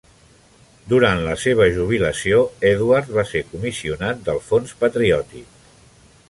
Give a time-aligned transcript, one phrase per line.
[0.93, 2.39] Durant la seva jubilació,
[2.71, 5.63] Edward va ser comissionat del Fons Patriòtic.